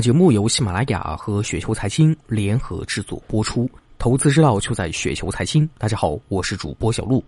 [0.00, 3.68] 节目由喜马拉雅和雪球财经联合制作播出，
[3.98, 5.68] 投资之道就在雪球财经。
[5.76, 7.22] 大家好，我是主播小璐。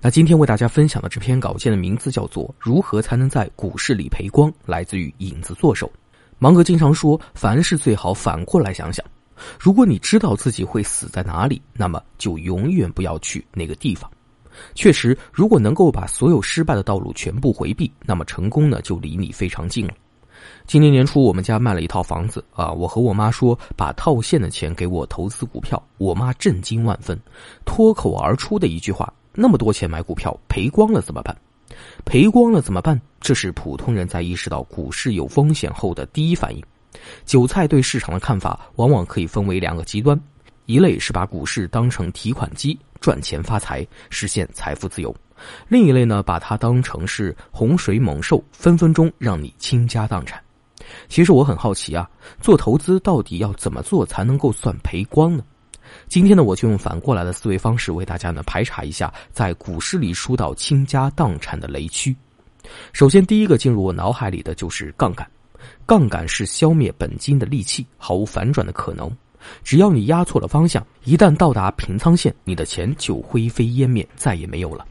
[0.00, 5.90] 那今天为大家分享的这篇稿件的名字叫做《如何才能在股市里赔光》，来自于影子作手。
[6.38, 9.04] 芒格经常说，凡事最好反过来想想。
[9.58, 14.10] 如果你知道自己会死在哪里，那么就永远不要去那个地方。
[14.74, 19.94] 确实，如果能够把所有失败的道路全部回避，那么成功呢就离你非常近了。
[20.66, 22.72] 今年年初，我们家卖了一套房子啊！
[22.72, 25.80] 我和我妈说，把套现的钱给我投资股票。
[25.96, 27.18] 我妈震惊万分，
[27.64, 31.36] 脱口而出的一句话：“那么多钱买股票，赔光了怎么办？
[32.04, 36.62] 赔光了怎么办？”这是普通人在意识到股市有风险后的第一反应。
[37.24, 40.20] 韭菜对市场的看法往往可以分为两个极端：
[40.66, 45.14] 一类是把股市当成提款机，赚钱发财，实现财富自由；
[45.68, 50.42] 另一类呢，把它当成是洪水猛兽，分分钟让你倾家荡产。
[51.08, 52.08] 其实我很好奇啊，
[52.40, 55.44] 做投资到底要怎么做才能够算赔光呢？
[56.08, 62.14] 今天呢，我就用反过来的思维方式为大家呢排查一下在股市里输到倾家荡产的雷区。
[62.92, 65.24] 首先，第一个进入我脑海里的就是杠杆。
[65.86, 69.10] 杠杆是消灭本金的利器，毫无反转的可能。
[69.62, 74.86] 只要你压错了方向，一旦到达平仓线，你的钱就灰飞烟灭，再也没有了。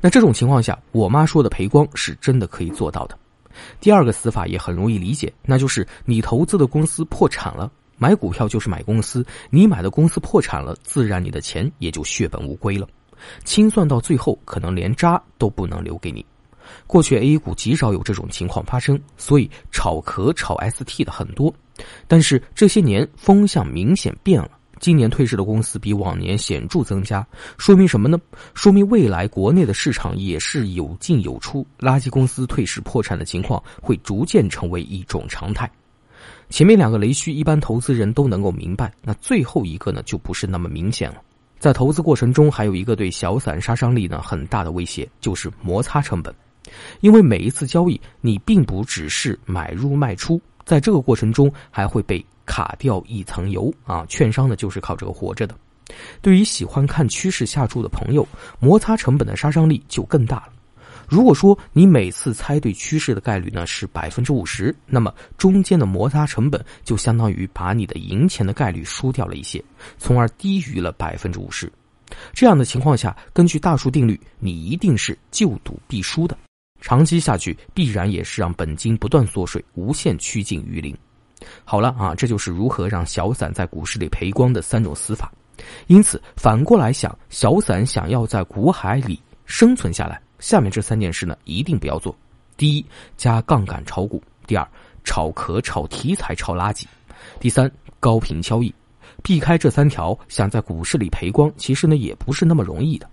[0.00, 3.18] 那这种情况下，我妈说的赔光是真的可以做到的。
[3.80, 7.70] 第二个死法也很容易理解，那就是你投资的公司破产了。
[7.96, 12.86] 买股票就是买公司，你买的公司破产了，自然你的钱也就血本无归了。
[13.44, 16.24] 清算到最后，可能连渣都不能留给你。
[16.86, 21.52] 过去 A 股极少有这种情况发生，所以炒壳炒 ST 的很多。
[22.06, 24.50] 但是这些年风向明显变了。
[24.80, 28.16] 今年退市的公司比往年显著增加，说明什么呢？
[28.54, 35.68] 说明未来国内的市场也是有进有出，垃圾公司退市破产的情况会逐渐成为一种常态。
[36.48, 41.16] 前面两个雷区，一般投资人都能够明白，那最后一个呢，就不是那么明显了。
[41.58, 46.32] 在投资过程中，还有一个对小散杀伤力呢很大的威胁，就是摩擦成本，
[47.00, 52.24] 因为每一次交易，你并不只是买入卖出，在这个过程中还会被。
[52.50, 54.06] 卡掉一层油啊！
[54.08, 55.54] 券商呢就是靠这个活着的。
[56.22, 58.26] 对于喜欢看趋势下注的朋友，
[58.58, 60.52] 摩擦成本的杀伤力就更大了。
[61.06, 69.62] 如果说你每次猜对趋势的概率呢是百分之五十，那么中间的摩擦成本就相当于把你的赢钱的概率输掉了一些，
[69.98, 71.70] 从而低于了百分之五十。
[72.32, 76.34] 这样的情况下，根据大数定律，你一定是就赌必输的。
[76.80, 80.96] 长期下去，必然也是让本金不断缩水，无限趋近于零。
[81.64, 85.32] 好了啊，这就是如何让小散在股市里赔光的三种死法。
[85.86, 92.16] 因此，反过来想，小散想要在股海里生存下来，下面这三件事呢，一定不要做：
[92.56, 92.86] 第一，
[93.16, 94.66] 加杠杆炒股；第二，
[95.04, 96.84] 炒壳、炒题材、炒垃圾；
[97.40, 98.72] 第三，高频交易。
[99.20, 103.08] 避开这三条，想在股市里赔光，其实呢，也不是那么容易的。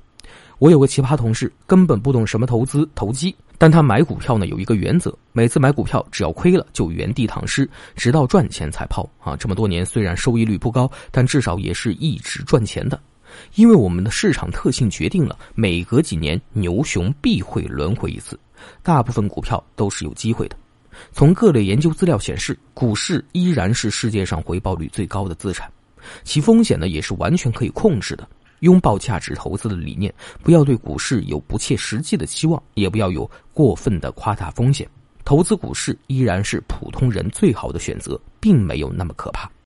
[0.60, 3.36] 我有个奇葩同事，根本不懂什么投资投机。
[3.58, 9.36] 但他买股票呢有一个原则，每次买股票只要亏了就原地躺尸，直到赚钱才抛啊！
[9.36, 13.00] 这么多年虽然收益率不高，但至少也是一直赚钱的。
[13.56, 18.40] 因为我们的市场特性决定了，每隔几年牛熊必会轮回一次，
[18.82, 20.56] 大部分股票都是有机会的。
[21.12, 25.70] 从各类研究资料显示，股市依然是世界上回报率最高的资产，
[26.24, 28.26] 其风险呢也是完全可以控制的。
[28.66, 34.90] 拥抱价值投资的理念，不要对股市有不切实际的期望，也不要有过分的夸大风险。
[35.24, 39.50] 投资股市依然是普通人最好的选择，并没有那么可怕。